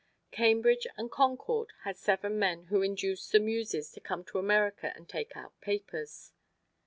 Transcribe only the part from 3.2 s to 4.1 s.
the Muses to